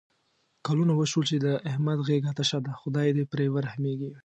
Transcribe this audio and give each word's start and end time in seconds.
کلونه 0.67 0.93
وشول 0.95 1.25
چې 1.31 1.37
د 1.45 1.47
احمد 1.69 1.99
غېږه 2.07 2.31
تشه 2.37 2.59
ده. 2.65 2.71
خدای 2.81 3.09
دې 3.15 3.23
پرې 3.31 3.45
ورحمېږي. 3.55 4.11